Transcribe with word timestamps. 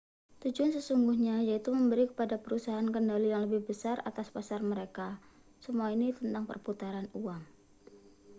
tujuan 0.41 0.71
sesungguhnya 0.77 1.35
yaitu 1.49 1.69
memberi 1.77 2.03
kepada 2.11 2.35
perusahaan 2.43 2.87
kendali 2.95 3.27
yang 3.33 3.43
lebih 3.45 3.61
besar 3.69 3.97
atas 4.09 4.27
pasar 4.35 4.57
mereka 4.71 5.07
semua 5.65 5.87
ini 5.95 6.07
tentang 6.19 6.43
perputaran 6.49 7.05
uang 7.21 7.41